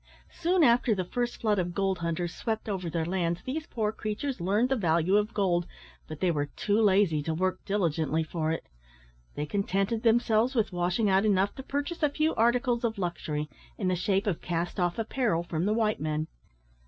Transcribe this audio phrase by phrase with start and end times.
[0.31, 4.41] Soon after the first flood of gold hunters swept over their lands these poor creatures
[4.41, 5.67] learned the value of gold,
[6.07, 8.63] but they were too lazy to work diligently for it.
[9.35, 13.89] They contented themselves with washing out enough to purchase a few articles of luxury, in
[13.89, 16.25] the shape of cast off apparel, from the white men.